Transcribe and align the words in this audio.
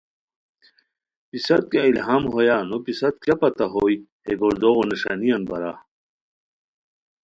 پِست 1.29 1.61
کیہ 1.71 1.85
الہام 1.89 2.23
ہویا 2.31 2.57
نو 2.69 2.77
پِست 2.83 3.15
کیہ 3.23 3.35
پتہ 3.41 3.65
ہوئے 3.73 3.95
ہے 4.23 4.31
گردوغو 4.39 4.83
نݰانیان 4.89 5.41
بارا؟ 5.49 5.73